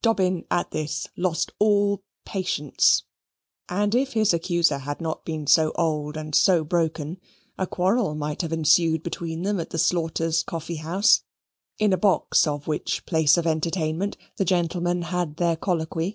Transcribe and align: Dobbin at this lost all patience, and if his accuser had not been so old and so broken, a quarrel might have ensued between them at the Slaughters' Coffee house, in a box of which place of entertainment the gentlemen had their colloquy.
Dobbin 0.00 0.44
at 0.48 0.70
this 0.70 1.08
lost 1.16 1.50
all 1.58 2.04
patience, 2.24 3.02
and 3.68 3.96
if 3.96 4.12
his 4.12 4.32
accuser 4.32 4.78
had 4.78 5.00
not 5.00 5.24
been 5.24 5.48
so 5.48 5.72
old 5.74 6.16
and 6.16 6.36
so 6.36 6.62
broken, 6.62 7.20
a 7.58 7.66
quarrel 7.66 8.14
might 8.14 8.42
have 8.42 8.52
ensued 8.52 9.02
between 9.02 9.42
them 9.42 9.58
at 9.58 9.70
the 9.70 9.78
Slaughters' 9.80 10.44
Coffee 10.44 10.76
house, 10.76 11.24
in 11.80 11.92
a 11.92 11.98
box 11.98 12.46
of 12.46 12.68
which 12.68 13.04
place 13.06 13.36
of 13.36 13.44
entertainment 13.44 14.16
the 14.36 14.44
gentlemen 14.44 15.02
had 15.02 15.38
their 15.38 15.56
colloquy. 15.56 16.14